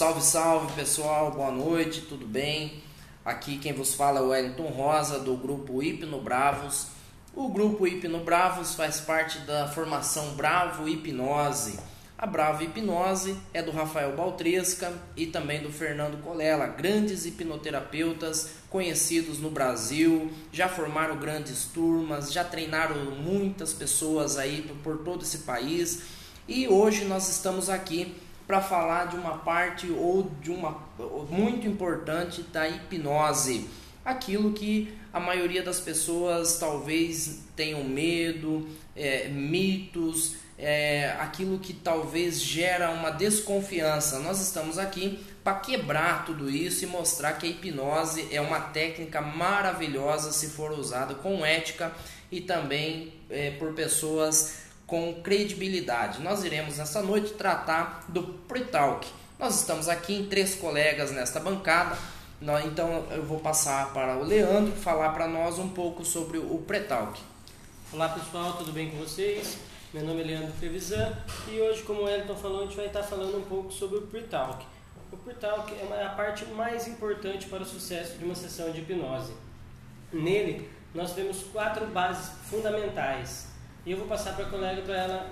[0.00, 2.82] Salve, salve pessoal, boa noite, tudo bem?
[3.22, 6.86] Aqui quem vos fala é o Wellington Rosa do grupo Hipno Bravos.
[7.34, 11.78] O grupo Hipno Bravos faz parte da formação Bravo Hipnose.
[12.16, 19.38] A Bravo Hipnose é do Rafael Baltresca e também do Fernando Colela, grandes hipnoterapeutas conhecidos
[19.38, 26.04] no Brasil, já formaram grandes turmas, já treinaram muitas pessoas aí por todo esse país
[26.48, 28.16] e hoje nós estamos aqui
[28.50, 30.76] para falar de uma parte ou de uma
[31.30, 33.70] muito importante da hipnose.
[34.04, 42.40] Aquilo que a maioria das pessoas talvez tenham medo, é, mitos, é, aquilo que talvez
[42.40, 44.18] gera uma desconfiança.
[44.18, 49.20] Nós estamos aqui para quebrar tudo isso e mostrar que a hipnose é uma técnica
[49.20, 51.92] maravilhosa se for usada com ética
[52.32, 56.20] e também é, por pessoas com credibilidade.
[56.20, 59.06] Nós iremos nessa noite tratar do pre-talk.
[59.38, 61.96] Nós estamos aqui em três colegas nesta bancada,
[62.66, 67.20] então eu vou passar para o Leandro falar para nós um pouco sobre o pre-talk.
[67.92, 69.58] Olá pessoal, tudo bem com vocês?
[69.94, 71.16] Meu nome é Leandro Trevisan
[71.48, 74.02] e hoje, como o Elton falou, a gente vai estar falando um pouco sobre o
[74.02, 74.66] pre-talk.
[75.12, 79.32] O pre-talk é a parte mais importante para o sucesso de uma sessão de hipnose.
[80.12, 83.49] Nele, nós temos quatro bases fundamentais
[83.84, 85.30] e eu vou passar para a colega para ela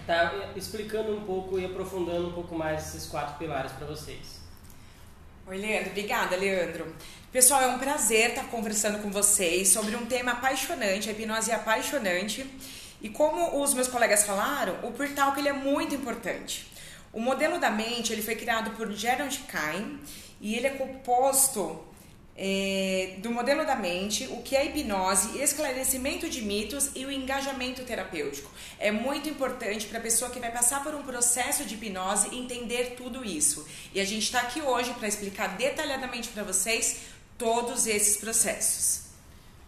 [0.00, 4.40] estar tá explicando um pouco e aprofundando um pouco mais esses quatro pilares para vocês.
[5.46, 5.90] Oi, Leandro.
[5.90, 6.92] Obrigada, Leandro.
[7.30, 11.08] Pessoal, é um prazer estar conversando com vocês sobre um tema apaixonante.
[11.08, 12.44] A hipnose é apaixonante.
[13.00, 16.66] E como os meus colegas falaram, o Purtalk ele é muito importante.
[17.12, 20.00] O modelo da mente ele foi criado por Gerald Kine
[20.40, 21.84] e ele é composto
[22.38, 27.82] é, do modelo da mente, o que é hipnose, esclarecimento de mitos e o engajamento
[27.82, 28.50] terapêutico.
[28.78, 32.94] É muito importante para a pessoa que vai passar por um processo de hipnose entender
[32.96, 33.66] tudo isso.
[33.94, 37.00] E a gente está aqui hoje para explicar detalhadamente para vocês
[37.38, 39.06] todos esses processos.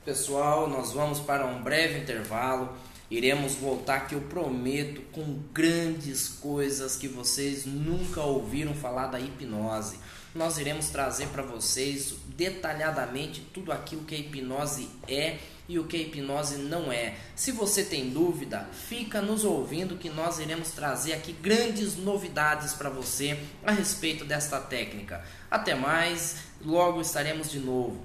[0.04, 2.76] Pessoal, nós vamos para um breve intervalo.
[3.10, 9.97] Iremos voltar que eu prometo com grandes coisas que vocês nunca ouviram falar da hipnose
[10.38, 15.38] nós iremos trazer para vocês detalhadamente tudo aquilo que a hipnose é
[15.69, 17.16] e o que a hipnose não é.
[17.34, 22.88] Se você tem dúvida, fica nos ouvindo que nós iremos trazer aqui grandes novidades para
[22.88, 25.25] você a respeito desta técnica.
[25.50, 28.00] Até mais, logo estaremos de novo.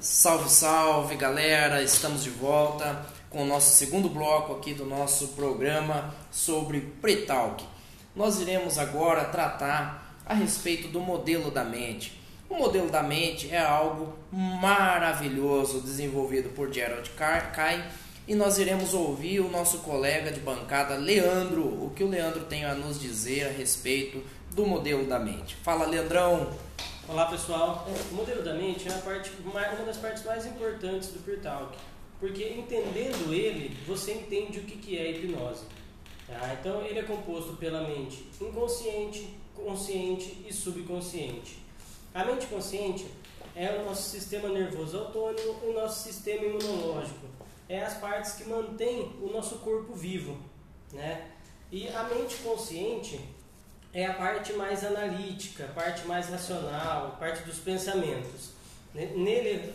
[0.00, 6.12] Salve, salve galera, estamos de volta com o nosso segundo bloco aqui do nosso programa
[6.32, 7.75] sobre Pretalk.
[8.16, 12.18] Nós iremos agora tratar a respeito do modelo da mente.
[12.48, 17.84] O modelo da mente é algo maravilhoso desenvolvido por Gerald Kay
[18.26, 22.64] e nós iremos ouvir o nosso colega de bancada Leandro, o que o Leandro tem
[22.64, 25.54] a nos dizer a respeito do modelo da mente.
[25.56, 26.50] Fala, Leandrão.
[27.06, 27.86] Olá, pessoal.
[28.10, 31.76] O modelo da mente é parte, uma das partes mais importantes do Pure Talk
[32.18, 35.64] porque entendendo ele, você entende o que é hipnose.
[36.26, 36.56] Tá?
[36.60, 41.58] Então, ele é composto pela mente inconsciente, consciente e subconsciente.
[42.14, 43.06] A mente consciente
[43.54, 47.26] é o nosso sistema nervoso autônomo o nosso sistema imunológico.
[47.68, 50.36] É as partes que mantêm o nosso corpo vivo.
[50.92, 51.30] Né?
[51.70, 53.20] E a mente consciente
[53.92, 58.50] é a parte mais analítica, a parte mais racional, a parte dos pensamentos.
[58.94, 59.72] Nele,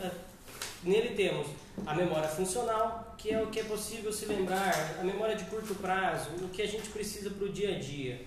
[0.83, 1.47] nele temos
[1.85, 5.75] a memória funcional, que é o que é possível se lembrar, a memória de curto
[5.75, 8.25] prazo, o que a gente precisa para o dia a dia.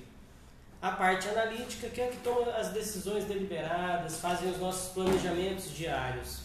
[0.81, 6.41] A parte analítica, que é que toma as decisões deliberadas, fazem os nossos planejamentos diários.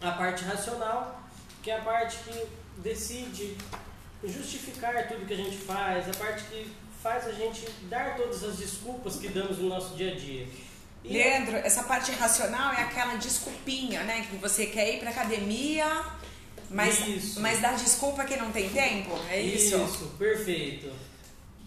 [0.00, 1.20] A parte racional,
[1.62, 2.46] que é a parte que
[2.78, 3.56] decide
[4.24, 6.70] justificar tudo que a gente faz, a parte que
[7.02, 10.46] faz a gente dar todas as desculpas que damos no nosso dia a dia.
[11.08, 14.26] Leandro, essa parte racional é aquela desculpinha, né?
[14.28, 16.04] Que você quer ir pra academia,
[16.70, 17.40] mas, isso.
[17.40, 19.10] mas dá desculpa que não tem tempo?
[19.30, 19.76] É isso?
[19.76, 20.90] Isso, perfeito.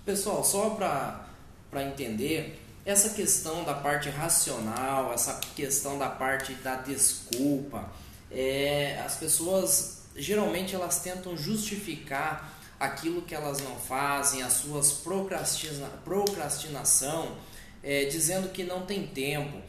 [0.06, 7.90] Pessoal, só para entender, essa questão da parte racional, essa questão da parte da desculpa,
[8.32, 15.88] é, as pessoas geralmente elas tentam justificar aquilo que elas não fazem, as suas procrastina,
[16.04, 17.36] procrastinação,
[17.84, 19.62] é, dizendo que não tem tempo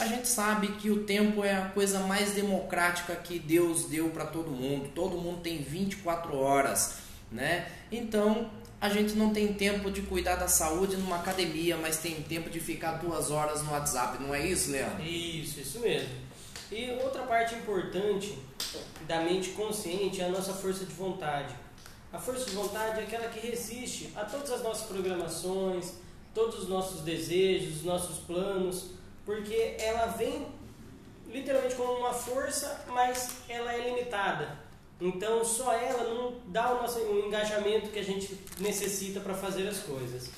[0.00, 4.24] a gente sabe que o tempo é a coisa mais democrática que Deus deu para
[4.24, 4.90] todo mundo.
[4.94, 6.98] Todo mundo tem 24 horas,
[7.30, 7.68] né?
[7.90, 12.48] Então a gente não tem tempo de cuidar da saúde numa academia, mas tem tempo
[12.48, 15.02] de ficar duas horas no WhatsApp, não é isso, Leandro?
[15.02, 16.10] Isso, isso mesmo.
[16.70, 18.38] E outra parte importante
[19.08, 21.52] da mente consciente é a nossa força de vontade.
[22.12, 25.94] A força de vontade é aquela que resiste a todas as nossas programações,
[26.38, 28.90] todos os nossos desejos, os nossos planos,
[29.24, 30.46] porque ela vem
[31.26, 34.56] literalmente como uma força, mas ela é limitada.
[35.00, 39.66] Então só ela não dá o nosso o engajamento que a gente necessita para fazer
[39.66, 40.30] as coisas.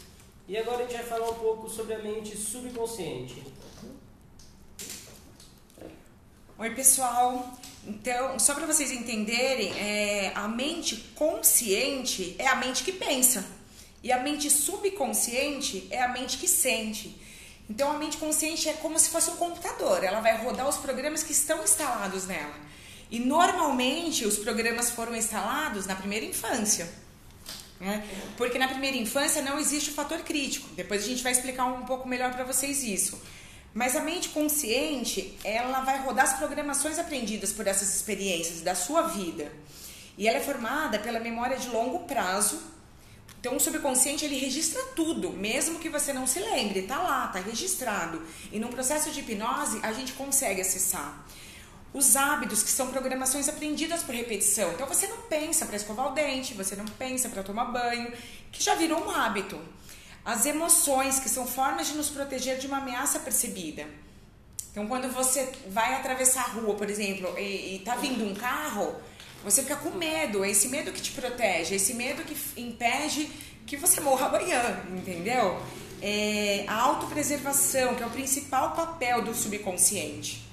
[0.48, 3.42] E agora a gente vai falar um pouco sobre a mente subconsciente.
[6.58, 12.92] Oi pessoal, então só para vocês entenderem, é, a mente consciente é a mente que
[12.92, 13.59] pensa
[14.02, 17.20] e a mente subconsciente é a mente que sente.
[17.68, 21.22] Então a mente consciente é como se fosse um computador, ela vai rodar os programas
[21.22, 22.54] que estão instalados nela.
[23.10, 26.88] E normalmente os programas foram instalados na primeira infância.
[27.80, 28.06] Né?
[28.36, 30.68] Porque na primeira infância não existe o fator crítico.
[30.74, 33.20] Depois a gente vai explicar um pouco melhor para vocês isso.
[33.72, 39.02] Mas a mente consciente, ela vai rodar as programações aprendidas por essas experiências da sua
[39.02, 39.50] vida.
[40.18, 42.60] E ela é formada pela memória de longo prazo.
[43.40, 47.40] Então o subconsciente ele registra tudo, mesmo que você não se lembre, tá lá, tá
[47.40, 48.22] registrado.
[48.52, 51.24] E num processo de hipnose a gente consegue acessar
[51.92, 54.70] os hábitos, que são programações aprendidas por repetição.
[54.72, 58.12] Então você não pensa para escovar o dente, você não pensa para tomar banho,
[58.52, 59.58] que já virou um hábito.
[60.24, 63.86] As emoções, que são formas de nos proteger de uma ameaça percebida.
[64.70, 68.94] Então quando você vai atravessar a rua, por exemplo, e, está vindo um carro,
[69.42, 73.30] você fica com medo, é esse medo que te protege, é esse medo que impede
[73.66, 75.60] que você morra amanhã, entendeu?
[76.02, 80.46] É a autopreservação, que é o principal papel do subconsciente.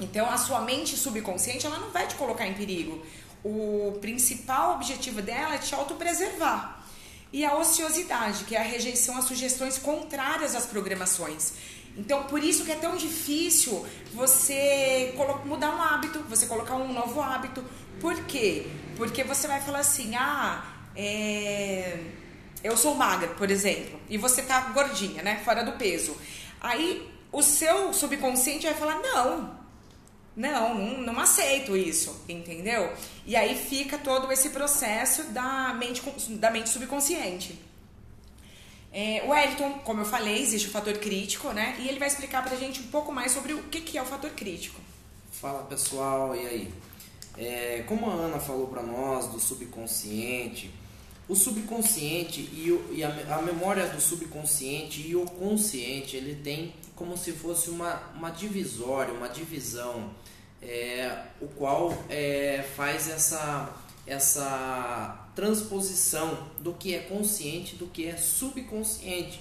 [0.00, 3.04] Então, a sua mente subconsciente, ela não vai te colocar em perigo.
[3.44, 6.84] O principal objetivo dela é te autopreservar.
[7.32, 11.52] E a ociosidade, que é a rejeição a sugestões contrárias às programações.
[11.96, 13.84] Então, por isso que é tão difícil
[14.14, 15.12] você
[15.44, 17.64] mudar um hábito, você colocar um novo hábito.
[18.00, 18.66] Por quê?
[18.96, 20.64] Porque você vai falar assim, ah,
[20.94, 21.98] é...
[22.62, 26.16] eu sou magra, por exemplo, e você tá gordinha, né, fora do peso.
[26.60, 29.58] Aí, o seu subconsciente vai falar, não,
[30.34, 32.92] não, não, aceito isso, entendeu?
[33.26, 36.02] E aí fica todo esse processo da mente,
[36.36, 37.58] da mente subconsciente.
[38.92, 41.76] É, o Wellington, como eu falei, existe o fator crítico, né?
[41.80, 44.06] E ele vai explicar pra gente um pouco mais sobre o que, que é o
[44.06, 44.80] fator crítico.
[45.30, 46.74] Fala pessoal, e aí?
[47.38, 50.74] É, como a Ana falou para nós do subconsciente,
[51.28, 56.74] o subconsciente e, o, e a, a, memória do subconsciente e o consciente, ele tem
[56.96, 60.10] como se fosse uma, uma divisória, uma divisão
[60.60, 63.72] é, o qual é, faz essa,
[64.06, 69.40] essa transposição do que é consciente do que é subconsciente.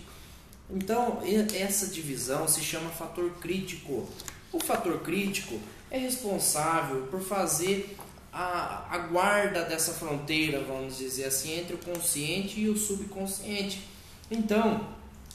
[0.70, 1.22] Então,
[1.56, 4.08] essa divisão se chama fator crítico.
[4.52, 7.96] O fator crítico é responsável por fazer
[8.32, 13.82] a, a guarda dessa fronteira, vamos dizer assim, entre o consciente e o subconsciente.
[14.30, 14.88] Então,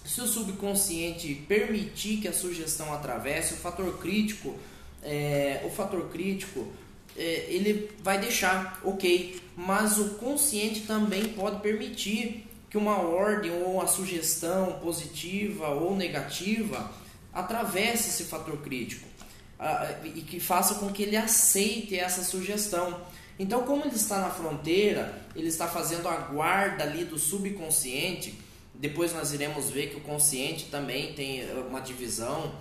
[0.05, 4.55] se o subconsciente permitir que a sugestão atravesse, o fator crítico
[5.03, 6.69] é, o fator crítico
[7.17, 13.83] é, ele vai deixar ok, mas o consciente também pode permitir que uma ordem ou
[13.83, 16.91] a sugestão positiva ou negativa
[17.33, 19.07] atravesse esse fator crítico
[20.05, 23.01] e que faça com que ele aceite essa sugestão.
[23.39, 28.39] Então, como ele está na fronteira, ele está fazendo a guarda ali do subconsciente.
[28.75, 32.53] Depois nós iremos ver que o consciente também tem uma divisão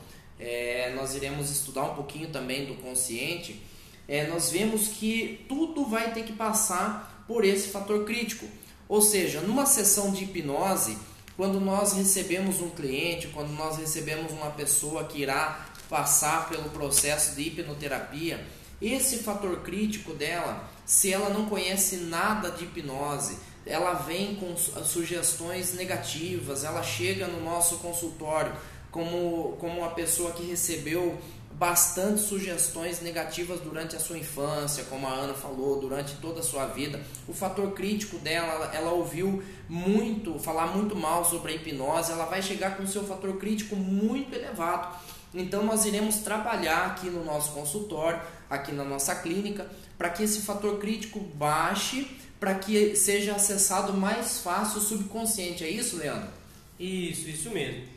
[0.41, 3.61] é, nós iremos estudar um pouquinho também do consciente,
[4.07, 8.47] é, nós vemos que tudo vai ter que passar por esse fator crítico.
[8.89, 10.97] Ou seja, numa sessão de hipnose,
[11.37, 17.35] quando nós recebemos um cliente, quando nós recebemos uma pessoa que irá passar pelo processo
[17.35, 18.43] de hipnoterapia,
[18.81, 25.73] esse fator crítico dela, se ela não conhece nada de hipnose, ela vem com sugestões
[25.73, 28.53] negativas, ela chega no nosso consultório
[28.89, 31.19] como, como uma pessoa que recebeu
[31.61, 36.65] bastante sugestões negativas durante a sua infância, como a Ana falou, durante toda a sua
[36.65, 36.99] vida.
[37.27, 42.41] O fator crítico dela, ela, ouviu muito, falar muito mal sobre a hipnose, ela vai
[42.41, 44.97] chegar com seu fator crítico muito elevado.
[45.33, 49.65] Então nós iremos trabalhar aqui no nosso consultório, aqui na nossa clínica,
[49.97, 52.05] para que esse fator crítico baixe,
[52.37, 55.63] para que seja acessado mais fácil o subconsciente.
[55.63, 56.29] É isso, Leandro?
[56.77, 57.87] Isso, isso mesmo.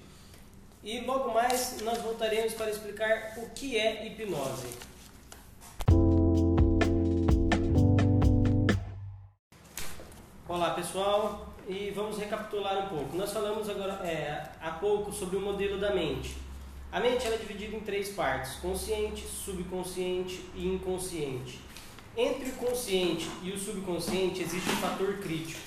[0.85, 4.69] E logo mais nós voltaremos para explicar o que é hipnose.
[10.47, 13.17] Olá pessoal, e vamos recapitular um pouco.
[13.17, 16.44] Nós falamos agora é, há pouco sobre o modelo da mente.
[16.95, 21.59] A mente é dividida em três partes: consciente, subconsciente e inconsciente.
[22.17, 25.59] Entre o consciente e o subconsciente existe um fator crítico.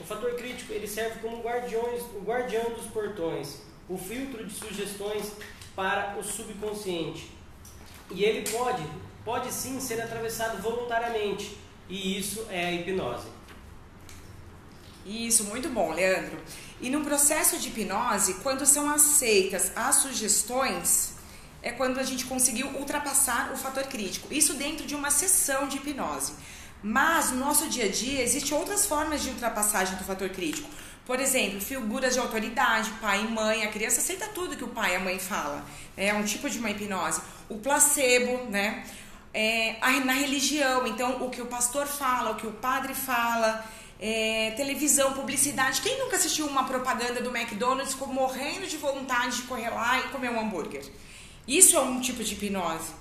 [0.00, 5.32] O fator crítico ele serve como guardiões, o guardião dos portões, o filtro de sugestões
[5.74, 7.32] para o subconsciente.
[8.12, 8.84] E ele pode,
[9.24, 11.58] pode sim ser atravessado voluntariamente.
[11.88, 13.26] E isso é a hipnose.
[15.10, 16.40] Isso, muito bom, Leandro.
[16.80, 21.14] E no processo de hipnose, quando são aceitas as sugestões,
[21.60, 24.32] é quando a gente conseguiu ultrapassar o fator crítico.
[24.32, 26.34] Isso dentro de uma sessão de hipnose.
[26.80, 30.70] Mas no nosso dia a dia existem outras formas de ultrapassagem do fator crítico.
[31.04, 34.92] Por exemplo, figuras de autoridade, pai e mãe, a criança aceita tudo que o pai
[34.92, 35.66] e a mãe fala.
[35.96, 37.20] É um tipo de uma hipnose.
[37.48, 38.86] O placebo, né?
[39.34, 43.64] É, na religião, então o que o pastor fala, o que o padre fala,
[44.00, 45.82] é, televisão, publicidade.
[45.82, 50.02] Quem nunca assistiu uma propaganda do McDonald's ficou morrendo de vontade de correr lá e
[50.04, 50.82] comer um hambúrguer?
[51.46, 52.92] Isso é um tipo de hipnose.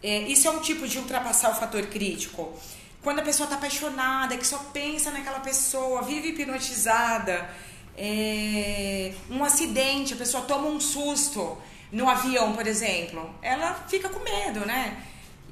[0.00, 2.56] É, isso é um tipo de ultrapassar o fator crítico.
[3.02, 7.50] Quando a pessoa está apaixonada, que só pensa naquela pessoa, vive hipnotizada,
[7.96, 11.58] é, um acidente, a pessoa toma um susto
[11.90, 14.96] no avião, por exemplo, ela fica com medo, né?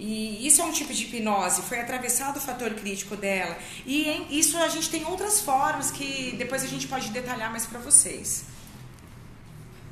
[0.05, 3.57] E isso é um tipo de hipnose, foi atravessado o fator crítico dela.
[3.87, 7.67] E em, isso a gente tem outras formas que depois a gente pode detalhar mais
[7.67, 8.47] para vocês.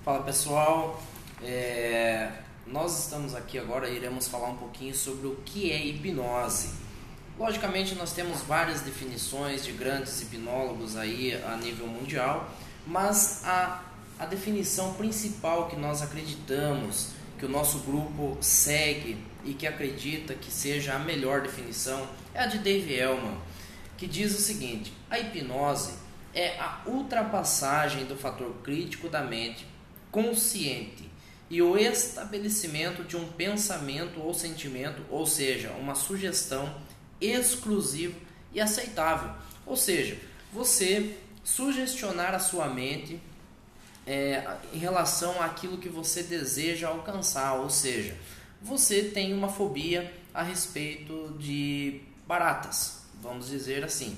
[0.05, 1.00] Fala pessoal,
[1.40, 2.29] é,
[2.67, 6.71] nós estamos aqui agora e iremos falar um pouquinho sobre o que é hipnose.
[7.38, 12.50] Logicamente, nós temos várias definições de grandes hipnólogos aí a nível mundial,
[12.85, 13.81] mas a,
[14.19, 20.50] a definição principal que nós acreditamos, que o nosso grupo segue e que acredita que
[20.50, 23.38] seja a melhor definição, é a de Dave Elman,
[23.97, 25.94] que diz o seguinte: a hipnose
[26.35, 29.66] é a ultrapassagem do fator crítico da mente
[30.11, 31.11] consciente
[31.49, 36.73] e o estabelecimento de um pensamento ou sentimento, ou seja, uma sugestão
[37.20, 38.16] exclusiva
[38.52, 39.32] e aceitável.
[39.66, 40.16] Ou seja,
[40.52, 43.20] você sugestionar a sua mente
[44.06, 48.16] é, em relação àquilo que você deseja alcançar, ou seja,
[48.61, 54.17] você tem uma fobia a respeito de baratas, vamos dizer assim.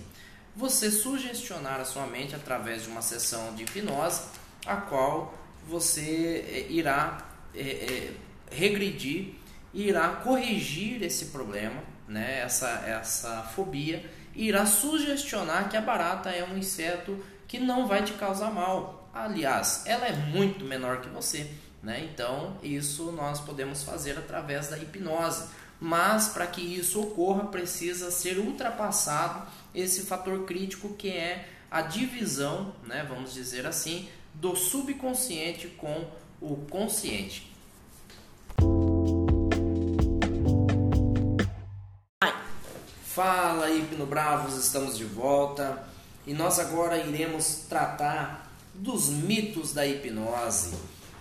[0.55, 4.23] Você sugestionar a sua mente através de uma sessão de hipnose,
[4.67, 5.35] a qual
[5.67, 8.13] você é, irá é, é,
[8.51, 9.43] regredir
[9.75, 16.57] irá corrigir esse problema, né, essa, essa fobia, irá sugestionar que a barata é um
[16.57, 17.19] inseto
[17.49, 19.11] que não vai te causar mal.
[19.13, 21.51] Aliás, ela é muito menor que você.
[21.83, 22.09] Né?
[22.13, 25.49] Então, isso nós podemos fazer através da hipnose.
[25.81, 32.73] Mas para que isso ocorra, precisa ser ultrapassado esse fator crítico que é a divisão,
[32.85, 36.07] né, vamos dizer assim, do subconsciente com
[36.41, 37.51] o consciente.
[43.07, 45.85] Fala Hipno Bravos, estamos de volta
[46.27, 50.75] e nós agora iremos tratar dos mitos da hipnose.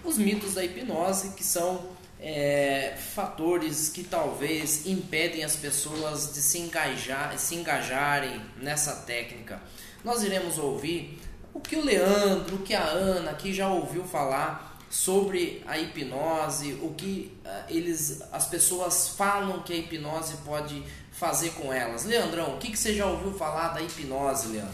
[0.04, 1.90] Os mitos da hipnose que são
[2.20, 9.62] é, fatores que talvez impedem as pessoas de se, engajar, se engajarem nessa técnica.
[10.04, 11.20] Nós iremos ouvir
[11.54, 16.74] o que o Leandro, o que a Ana aqui já ouviu falar sobre a hipnose,
[16.82, 22.06] o que uh, eles, as pessoas falam que a hipnose pode fazer com elas.
[22.06, 24.74] Leandrão, o que, que você já ouviu falar da hipnose, Leandro?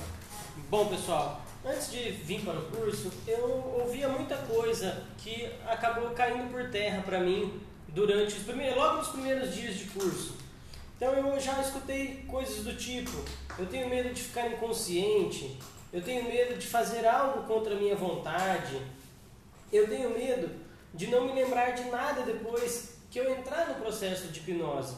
[0.69, 6.49] Bom, pessoal, antes de vir para o curso, eu ouvia muita coisa que acabou caindo
[6.49, 10.35] por terra para mim durante os primeiros, logo nos primeiros dias de curso.
[10.95, 13.11] Então eu já escutei coisas do tipo:
[13.59, 15.59] eu tenho medo de ficar inconsciente,
[15.91, 18.81] eu tenho medo de fazer algo contra a minha vontade.
[19.71, 20.49] Eu tenho medo
[20.93, 24.95] de não me lembrar de nada depois que eu entrar no processo de hipnose.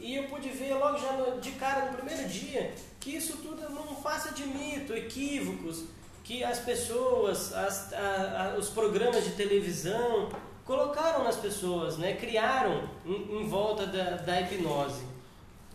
[0.00, 3.68] E eu pude ver logo já no, de cara no primeiro dia que isso tudo
[3.70, 5.84] não passa de mito, equívocos,
[6.30, 10.30] que as pessoas, as, a, a, os programas de televisão
[10.64, 12.12] colocaram nas pessoas, né?
[12.12, 15.02] criaram em, em volta da, da hipnose.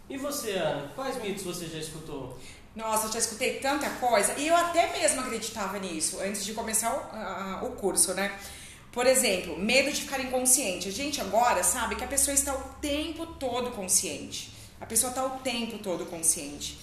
[0.10, 2.40] E você, Ana, quais mitos você já escutou?
[2.74, 4.34] Nossa, já escutei tanta coisa.
[4.38, 8.40] E eu até mesmo acreditava nisso antes de começar o, o curso, né?
[8.94, 10.88] Por exemplo, medo de ficar inconsciente.
[10.88, 14.54] A gente agora sabe que a pessoa está o tempo todo consciente.
[14.80, 16.80] A pessoa está o tempo todo consciente.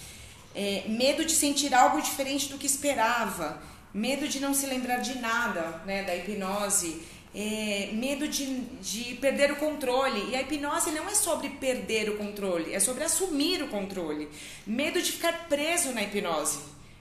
[0.55, 3.63] É, medo de sentir algo diferente do que esperava.
[3.93, 6.03] Medo de não se lembrar de nada, né?
[6.03, 7.03] Da hipnose
[7.35, 10.31] é, medo de, de perder o controle.
[10.31, 14.29] E a hipnose não é sobre perder o controle, é sobre assumir o controle.
[14.67, 16.59] Medo de ficar preso na hipnose.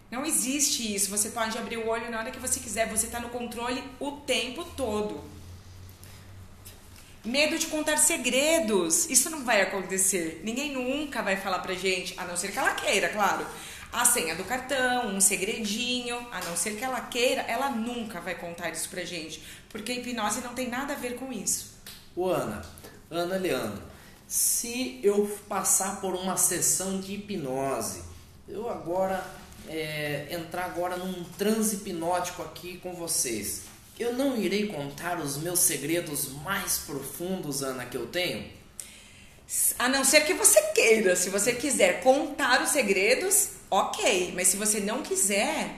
[0.09, 1.09] Não existe isso.
[1.09, 4.11] Você pode abrir o olho na hora que você quiser, você está no controle o
[4.11, 5.21] tempo todo.
[7.23, 9.07] Medo de contar segredos.
[9.07, 10.41] Isso não vai acontecer.
[10.43, 13.45] Ninguém nunca vai falar pra gente, a não ser que ela queira, claro.
[13.93, 18.33] A senha do cartão, um segredinho, a não ser que ela queira, ela nunca vai
[18.33, 19.43] contar isso pra gente.
[19.69, 21.75] Porque a hipnose não tem nada a ver com isso.
[22.15, 22.65] Ô Ana,
[23.09, 23.83] Ana Leandro,
[24.27, 28.01] se eu passar por uma sessão de hipnose,
[28.47, 29.23] eu agora
[29.67, 33.70] é, entrar agora num transe hipnótico aqui com vocês
[34.01, 38.49] eu não irei contar os meus segredos mais profundos, Ana, que eu tenho?
[39.77, 41.15] A não ser que você queira.
[41.15, 44.31] Se você quiser contar os segredos, ok.
[44.35, 45.75] Mas se você não quiser,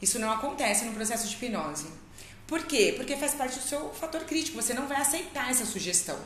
[0.00, 1.86] isso não acontece no processo de hipnose.
[2.46, 2.94] Por quê?
[2.96, 4.60] Porque faz parte do seu fator crítico.
[4.60, 6.18] Você não vai aceitar essa sugestão.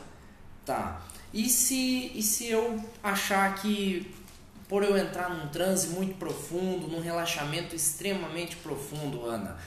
[0.65, 1.01] Tá.
[1.33, 4.13] E se, e se eu achar que
[4.67, 9.57] por eu entrar num transe muito profundo, num relaxamento extremamente profundo, Ana,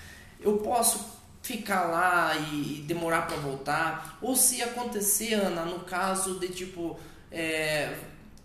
[0.40, 6.48] eu posso ficar lá e demorar para voltar, ou se acontecer, Ana, no caso de
[6.48, 6.98] tipo
[7.30, 7.94] é,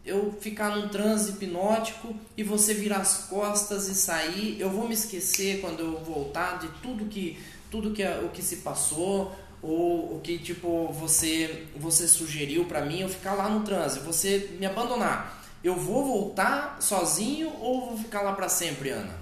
[0.06, 4.94] eu ficar num transe hipnótico e você virar as costas e sair, eu vou me
[4.94, 7.39] esquecer quando eu voltar de tudo que
[7.72, 13.00] tudo que o que se passou ou o que tipo você você sugeriu para mim,
[13.00, 15.39] eu ficar lá no transe, você me abandonar.
[15.63, 19.18] Eu vou voltar sozinho ou vou ficar lá para sempre, Ana?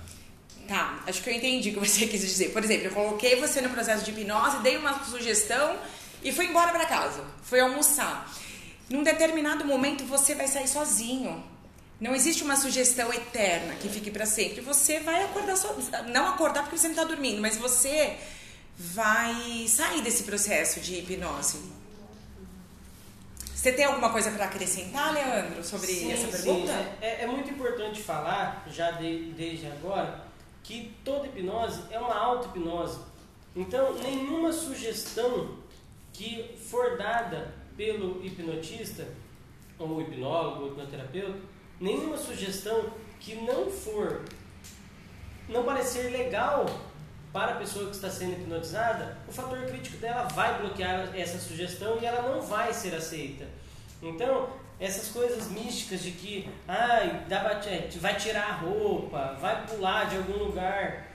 [0.68, 2.50] Tá, acho que eu entendi o que você quis dizer.
[2.52, 5.78] Por exemplo, eu coloquei você no processo de hipnose, dei uma sugestão
[6.24, 7.24] e fui embora para casa.
[7.44, 8.30] Fui almoçar.
[8.90, 11.44] Num determinado momento você vai sair sozinho.
[12.00, 14.62] Não existe uma sugestão eterna que fique para sempre.
[14.62, 15.90] Você vai acordar sozinho.
[16.10, 18.18] Não acordar porque você não está dormindo, mas você
[18.78, 21.78] vai sair desse processo de hipnose.
[23.56, 26.72] Você tem alguma coisa para acrescentar, Leandro, sobre sim, essa pergunta?
[26.72, 30.27] Sim, é, é, muito importante falar, já de, desde agora,
[30.68, 33.00] que toda hipnose é uma auto-hipnose.
[33.56, 35.56] Então, nenhuma sugestão
[36.12, 39.08] que for dada pelo hipnotista,
[39.80, 41.40] ou hipnólogo, ou hipnoterapeuta,
[41.80, 44.26] nenhuma sugestão que não for,
[45.48, 46.66] não parecer legal
[47.32, 51.98] para a pessoa que está sendo hipnotizada, o fator crítico dela vai bloquear essa sugestão
[52.02, 53.47] e ela não vai ser aceita.
[54.02, 57.60] Então, essas coisas místicas de que ai, dá
[58.00, 61.08] vai tirar a roupa, vai pular de algum lugar.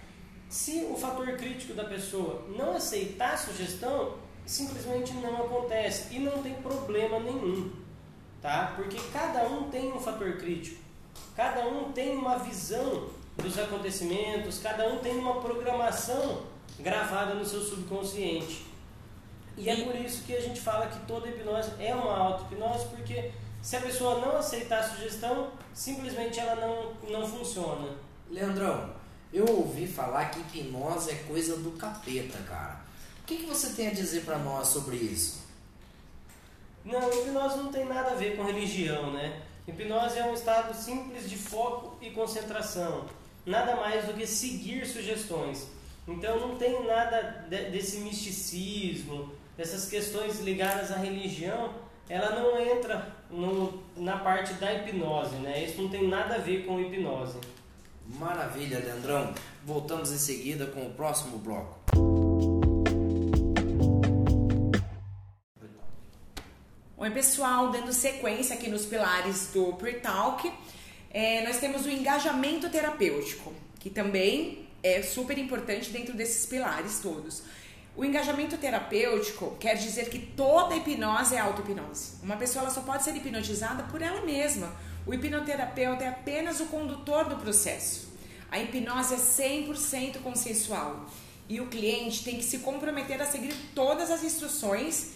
[0.48, 6.42] Se o fator crítico da pessoa não aceitar a sugestão, simplesmente não acontece e não
[6.42, 7.70] tem problema nenhum,
[8.40, 8.72] tá?
[8.76, 10.82] Porque cada um tem um fator crítico,
[11.36, 16.42] cada um tem uma visão dos acontecimentos, cada um tem uma programação
[16.80, 18.71] gravada no seu subconsciente.
[19.56, 23.30] E é por isso que a gente fala que toda hipnose é uma auto-hipnose, porque
[23.60, 27.96] se a pessoa não aceitar a sugestão, simplesmente ela não, não funciona.
[28.30, 28.94] Leandrão,
[29.32, 32.80] eu ouvi falar que hipnose é coisa do capeta, cara.
[33.22, 35.42] O que, que você tem a dizer para nós sobre isso?
[36.84, 39.42] Não, hipnose não tem nada a ver com religião, né?
[39.68, 43.06] Hipnose é um estado simples de foco e concentração.
[43.46, 45.68] Nada mais do que seguir sugestões.
[46.06, 51.70] Então não tem nada desse misticismo, dessas questões ligadas à religião
[52.08, 55.64] ela não entra no, na parte da hipnose, né?
[55.64, 57.38] Isso não tem nada a ver com hipnose.
[58.06, 59.32] Maravilha, Leandrão.
[59.64, 61.80] Voltamos em seguida com o próximo bloco.
[66.98, 70.52] Oi, pessoal, dando sequência aqui nos pilares do Pre-Talk,
[71.10, 77.42] é, nós temos o engajamento terapêutico, que também é super importante dentro desses pilares todos.
[77.94, 82.14] O engajamento terapêutico quer dizer que toda hipnose é auto-hipnose.
[82.22, 84.72] Uma pessoa só pode ser hipnotizada por ela mesma.
[85.06, 88.10] O hipnoterapeuta é apenas o condutor do processo.
[88.50, 91.04] A hipnose é 100% consensual
[91.48, 95.12] e o cliente tem que se comprometer a seguir todas as instruções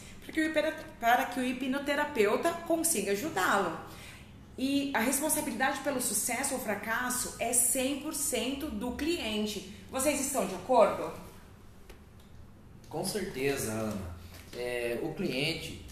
[1.00, 3.74] para que o hipnoterapeuta consiga ajudá-lo.
[4.58, 9.74] E a responsabilidade pelo sucesso ou fracasso é 100% do cliente.
[9.90, 11.25] Vocês estão de acordo?
[12.96, 14.16] Com certeza, Ana.
[14.56, 15.84] É, o cliente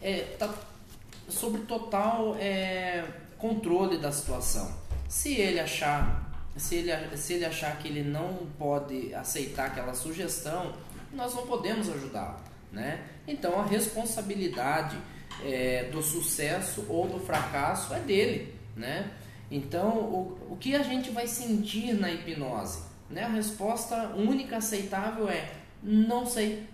[0.00, 3.04] está é, sobre total é,
[3.36, 4.74] controle da situação.
[5.06, 10.72] Se ele achar se ele, se ele achar que ele não pode aceitar aquela sugestão,
[11.12, 12.40] nós não podemos ajudá-lo.
[12.72, 13.04] Né?
[13.28, 14.96] Então a responsabilidade
[15.44, 18.54] é, do sucesso ou do fracasso é dele.
[18.74, 19.10] Né?
[19.50, 22.80] Então o, o que a gente vai sentir na hipnose?
[23.10, 23.24] Né?
[23.24, 26.66] A resposta única aceitável é não sei.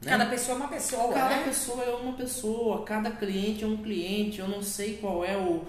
[0.00, 0.12] Né?
[0.12, 1.12] Cada pessoa é uma pessoa.
[1.12, 1.44] Cada né?
[1.44, 4.38] pessoa é uma pessoa, cada cliente é um cliente.
[4.38, 5.66] Eu não sei qual é o,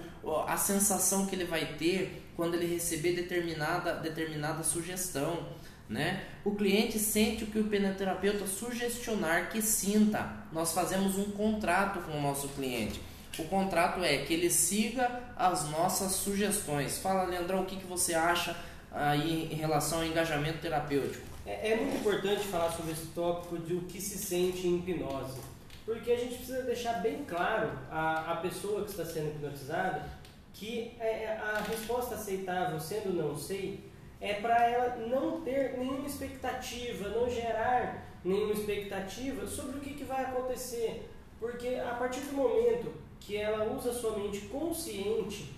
[0.47, 5.45] a sensação que ele vai ter quando ele receber determinada, determinada sugestão.
[5.89, 6.23] Né?
[6.45, 10.31] O cliente sente o que o hipnoterapeuta sugestionar que sinta.
[10.53, 13.01] Nós fazemos um contrato com o nosso cliente.
[13.39, 16.99] O contrato é que ele siga as nossas sugestões.
[16.99, 18.55] Fala, Leandrão, o que, que você acha
[18.91, 21.30] aí em relação ao engajamento terapêutico?
[21.45, 25.39] É, é muito importante falar sobre esse tópico de o que se sente em hipnose,
[25.85, 30.21] porque a gente precisa deixar bem claro a pessoa que está sendo hipnotizada
[30.53, 33.79] que é, é a resposta aceitável, sendo não sei,
[34.19, 40.03] é para ela não ter nenhuma expectativa, não gerar nenhuma expectativa sobre o que, que
[40.03, 41.09] vai acontecer.
[41.39, 45.55] Porque a partir do momento que ela usa sua mente consciente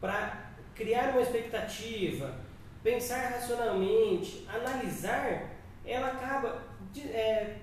[0.00, 2.34] para criar uma expectativa,
[2.82, 5.50] pensar racionalmente, analisar,
[5.84, 6.62] ela acaba
[7.06, 7.56] é,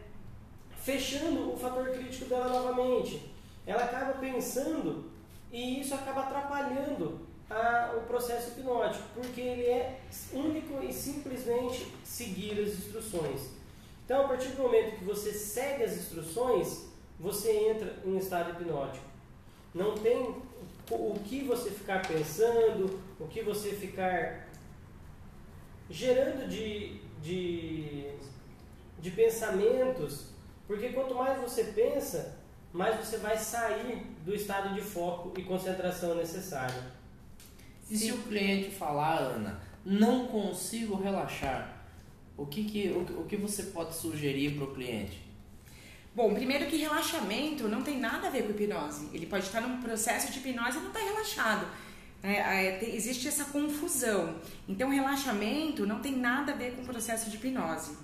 [0.81, 3.31] fechando o fator crítico dela novamente.
[3.65, 5.11] Ela acaba pensando
[5.51, 9.99] e isso acaba atrapalhando a, o processo hipnótico, porque ele é
[10.31, 13.49] único e simplesmente seguir as instruções.
[14.05, 16.85] Então, a partir do momento que você segue as instruções,
[17.19, 19.05] você entra em estado hipnótico.
[19.73, 20.35] Não tem
[20.89, 24.48] o que você ficar pensando, o que você ficar
[25.89, 28.11] gerando de, de,
[28.99, 30.27] de pensamentos,
[30.67, 32.37] porque quanto mais você pensa,
[32.71, 36.83] mais você vai sair do estado de foco e concentração necessário.
[37.89, 41.79] E se o cliente falar, Ana, não consigo relaxar,
[42.37, 45.27] o que, que, o, o que você pode sugerir para o cliente?
[46.15, 49.09] Bom, primeiro que relaxamento não tem nada a ver com hipnose.
[49.13, 51.67] Ele pode estar num processo de hipnose e não estar tá relaxado.
[52.21, 54.35] É, é, tem, existe essa confusão.
[54.67, 57.97] Então, relaxamento não tem nada a ver com o processo de hipnose.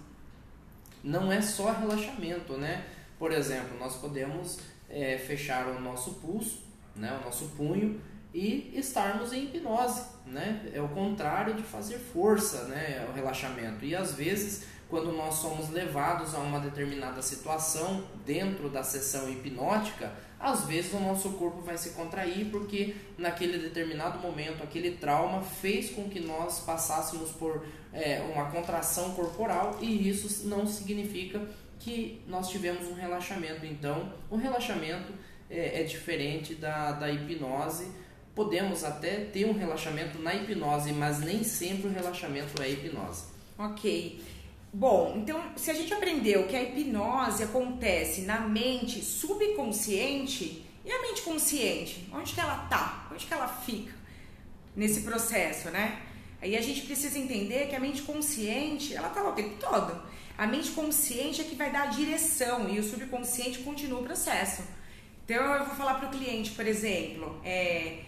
[1.03, 2.85] Não é só relaxamento, né?
[3.19, 6.63] Por exemplo, nós podemos é, fechar o nosso pulso,
[6.95, 8.01] né, o nosso punho
[8.33, 10.69] e estarmos em hipnose, né?
[10.73, 13.05] É o contrário de fazer força, né?
[13.09, 13.85] O relaxamento.
[13.85, 20.11] E às vezes, quando nós somos levados a uma determinada situação dentro da sessão hipnótica,
[20.45, 25.89] às vezes o nosso corpo vai se contrair porque naquele determinado momento, aquele trauma fez
[25.89, 31.41] com que nós passássemos por é, uma contração corporal e isso não significa
[31.79, 33.65] que nós tivemos um relaxamento.
[33.65, 35.11] Então, o relaxamento
[35.49, 37.91] é, é diferente da, da hipnose.
[38.35, 43.23] Podemos até ter um relaxamento na hipnose, mas nem sempre o relaxamento é hipnose.
[43.57, 44.21] Ok.
[44.77, 51.01] Bom, então se a gente aprendeu que a hipnose acontece na mente subconsciente, e a
[51.01, 52.09] mente consciente?
[52.11, 53.07] Onde que ela tá?
[53.09, 53.93] Onde que ela fica
[54.75, 56.01] nesse processo, né?
[56.41, 59.97] Aí a gente precisa entender que a mente consciente, ela tá lá o tempo todo.
[60.37, 64.61] A mente consciente é que vai dar a direção e o subconsciente continua o processo.
[65.23, 68.01] Então eu vou falar para o cliente, por exemplo, é,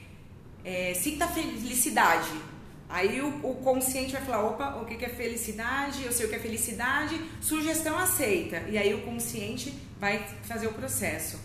[0.66, 2.57] é, sinta felicidade.
[2.90, 6.06] Aí o, o, consciente vai falar, opa, o que é felicidade?
[6.06, 8.60] Eu sei o que é felicidade, sugestão aceita.
[8.70, 11.40] E aí o consciente vai fazer o processo.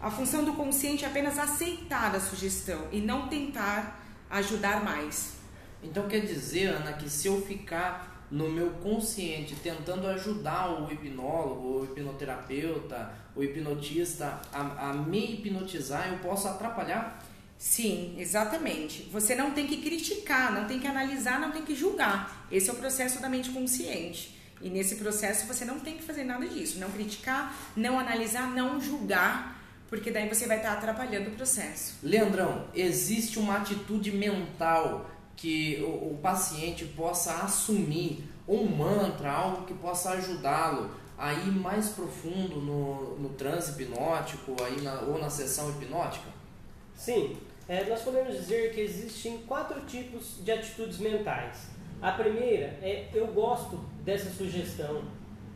[0.00, 5.34] A função do consciente é apenas aceitar a sugestão e não tentar ajudar mais.
[5.82, 11.80] Então quer dizer, Ana, que se eu ficar no meu consciente, tentando ajudar o hipnólogo,
[11.80, 17.22] o hipnoterapeuta, o hipnotista a, a me hipnotizar, eu posso atrapalhar?
[17.62, 19.08] Sim, exatamente.
[19.12, 22.44] Você não tem que criticar, não tem que analisar, não tem que julgar.
[22.50, 24.36] Esse é o processo da mente consciente.
[24.60, 26.80] E nesse processo você não tem que fazer nada disso.
[26.80, 31.98] Não criticar, não analisar, não julgar, porque daí você vai estar atrapalhando o processo.
[32.02, 39.74] Leandrão, existe uma atitude mental que o, o paciente possa assumir um mantra, algo que
[39.74, 45.70] possa ajudá-lo a ir mais profundo no, no transe hipnótico aí na, ou na sessão
[45.70, 46.28] hipnótica?
[46.96, 47.36] Sim,
[47.68, 51.70] é, nós podemos dizer que existem quatro tipos de atitudes mentais.
[52.00, 55.04] A primeira é eu gosto dessa sugestão,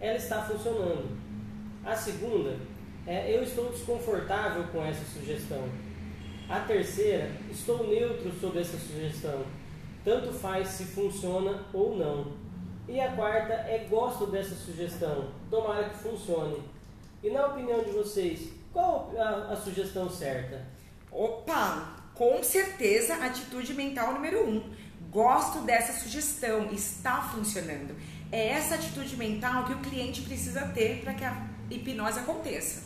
[0.00, 1.16] ela está funcionando.
[1.84, 2.56] A segunda
[3.06, 5.68] é eu estou desconfortável com essa sugestão.
[6.48, 9.44] A terceira, estou neutro sobre essa sugestão
[10.06, 12.28] tanto faz se funciona ou não.
[12.86, 16.62] E a quarta é gosto dessa sugestão, tomara que funcione.
[17.24, 20.64] E na opinião de vocês, qual a, a sugestão certa?
[21.10, 24.62] Opa, com certeza atitude mental número um.
[25.10, 27.94] Gosto dessa sugestão, está funcionando.
[28.32, 32.82] É essa atitude mental que o cliente precisa ter para que a hipnose aconteça.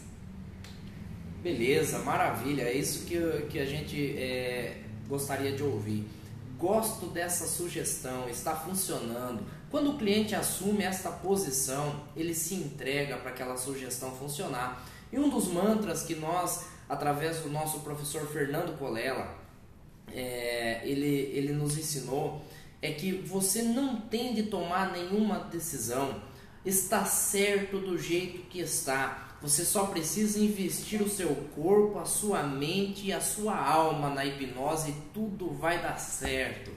[1.43, 2.63] Beleza, maravilha.
[2.63, 6.07] É isso que, que a gente é, gostaria de ouvir
[6.61, 9.43] gosto dessa sugestão, está funcionando.
[9.71, 14.85] Quando o cliente assume esta posição, ele se entrega para aquela sugestão funcionar.
[15.11, 19.39] E um dos mantras que nós, através do nosso professor Fernando Colela,
[20.13, 22.43] é, ele, ele nos ensinou
[22.83, 26.21] é que você não tem de tomar nenhuma decisão.
[26.65, 29.37] Está certo do jeito que está.
[29.41, 34.25] Você só precisa investir o seu corpo, a sua mente e a sua alma na
[34.25, 36.71] hipnose e tudo vai dar certo.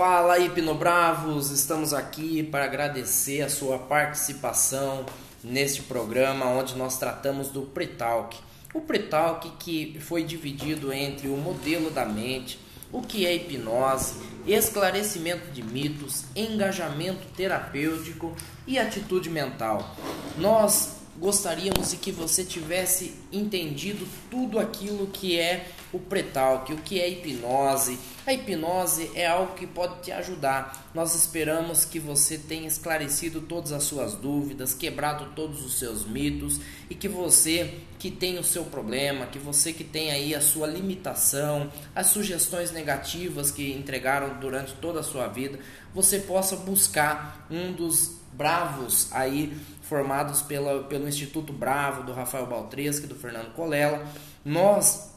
[0.00, 5.04] Fala Hipnobravos, estamos aqui para agradecer a sua participação
[5.44, 8.34] neste programa onde nós tratamos do Pretalk.
[8.72, 12.58] O Pretalk que foi dividido entre o modelo da mente,
[12.90, 14.14] o que é hipnose,
[14.46, 18.34] esclarecimento de mitos, engajamento terapêutico
[18.66, 19.94] e atitude mental.
[20.38, 26.98] Nós gostaríamos de que você tivesse entendido tudo aquilo que é o pretalk, o que
[26.98, 27.98] é hipnose.
[28.26, 30.90] A hipnose é algo que pode te ajudar.
[30.94, 36.58] Nós esperamos que você tenha esclarecido todas as suas dúvidas, quebrado todos os seus mitos
[36.88, 40.66] e que você que tem o seu problema, que você que tem aí a sua
[40.66, 45.58] limitação, as sugestões negativas que entregaram durante toda a sua vida,
[45.94, 53.04] você possa buscar um dos bravos aí formados pela, pelo Instituto Bravo do Rafael Baltresca
[53.04, 54.06] e do Fernando Colela.
[54.42, 55.10] Nós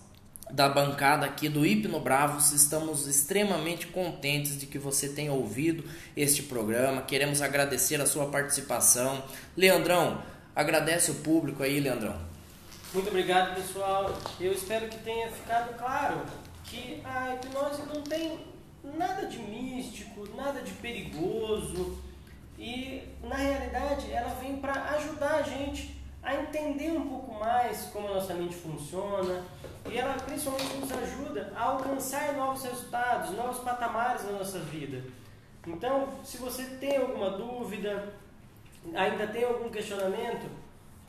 [0.51, 5.85] da bancada aqui do Hipno Bravos, estamos extremamente contentes de que você tenha ouvido
[6.17, 7.01] este programa.
[7.01, 9.23] Queremos agradecer a sua participação.
[9.55, 10.21] Leandrão,
[10.53, 12.32] agradece o público aí, Leandrão.
[12.93, 14.13] Muito obrigado, pessoal.
[14.39, 16.21] Eu espero que tenha ficado claro
[16.63, 18.45] que a hipnose não tem
[18.83, 21.97] nada de místico, nada de perigoso
[22.55, 28.09] e na realidade ela vem para ajudar a gente a entender um pouco mais como
[28.09, 29.43] a nossa mente funciona
[29.89, 35.03] e ela principalmente nos ajuda a alcançar novos resultados, novos patamares na nossa vida.
[35.65, 38.13] Então, se você tem alguma dúvida,
[38.93, 40.47] ainda tem algum questionamento,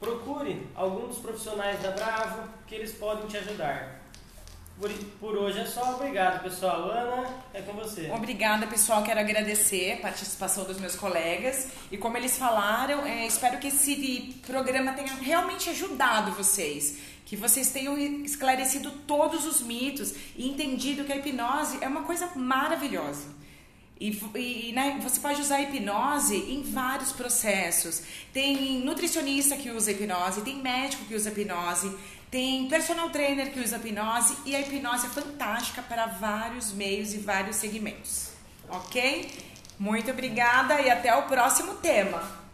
[0.00, 4.04] procure algum dos profissionais da Bravo que eles podem te ajudar.
[5.20, 5.94] Por, hoje é só.
[5.94, 6.90] Obrigado, pessoal.
[6.90, 8.10] Ana, é com você.
[8.10, 9.04] Obrigada, pessoal.
[9.04, 11.68] Quero agradecer a participação dos meus colegas.
[11.92, 16.98] E como eles falaram, é, espero que esse programa tenha realmente ajudado vocês.
[17.24, 22.28] Que vocês tenham esclarecido todos os mitos e entendido que a hipnose é uma coisa
[22.34, 23.43] maravilhosa.
[24.00, 28.02] E, e né, você pode usar hipnose em vários processos.
[28.32, 31.96] Tem nutricionista que usa hipnose, tem médico que usa hipnose,
[32.30, 37.18] tem personal trainer que usa hipnose e a hipnose é fantástica para vários meios e
[37.18, 38.30] vários segmentos.
[38.68, 39.30] Ok?
[39.78, 42.44] Muito obrigada e até o próximo tema.